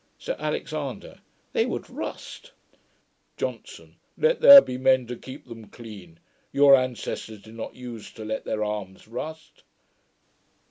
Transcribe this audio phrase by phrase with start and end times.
[0.17, 1.19] SIR ALEXANDER.
[1.53, 2.53] 'They would rust.'
[3.37, 3.97] JOHNSON.
[4.17, 6.17] 'Let there be men to keep them clean.
[6.51, 9.61] Your ancestors did not use to let their arms rust.'